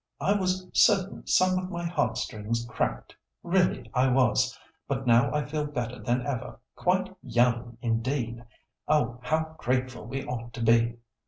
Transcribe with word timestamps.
I 0.19 0.33
was 0.33 0.67
certain 0.73 1.27
some 1.27 1.59
of 1.59 1.69
my 1.69 1.85
heart 1.85 2.17
strings 2.17 2.65
cracked—really 2.67 3.91
I 3.93 4.07
was—but 4.07 5.05
now 5.05 5.31
I 5.31 5.45
feel 5.45 5.67
better 5.67 5.99
than 5.99 6.25
ever, 6.25 6.59
quite 6.75 7.15
young, 7.21 7.77
indeed! 7.83 8.43
Oh! 8.87 9.19
how 9.21 9.55
grateful 9.59 10.07
we 10.07 10.25
ought 10.25 10.53
to 10.53 10.63
be!" 10.63 10.97